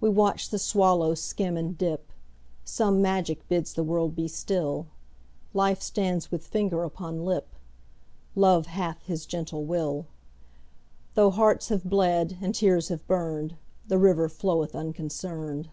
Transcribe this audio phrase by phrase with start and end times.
[0.00, 2.12] We watch the swallow skim and dip;
[2.64, 4.86] Some magic bids the world be still;
[5.54, 7.56] Life stands with finger upon lip;
[8.36, 10.06] Love hath his gentle will;
[11.14, 13.56] Though hearts have bled, and tears have burned,
[13.88, 15.68] The river floweth unconcerned.